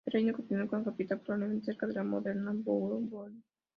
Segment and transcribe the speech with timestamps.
[0.07, 3.45] El reino continuó con capital probablemente cerca de la moderna Dubrovnik.